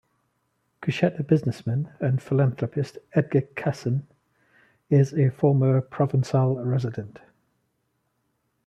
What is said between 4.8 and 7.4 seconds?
is a former Provencal resident.